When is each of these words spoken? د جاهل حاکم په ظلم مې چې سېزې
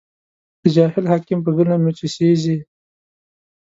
د 0.61 0.63
جاهل 0.75 1.05
حاکم 1.11 1.39
په 1.43 1.49
ظلم 1.57 1.79
مې 1.85 1.91
چې 1.97 2.07
سېزې 2.15 2.57